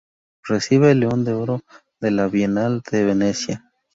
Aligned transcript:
Recibe 0.47 0.89
el 0.89 1.01
León 1.01 1.23
de 1.25 1.33
Oro 1.33 1.61
de 1.99 2.09
la 2.09 2.27
Bienal 2.27 2.81
de 2.89 3.03
Venecia. 3.05 3.71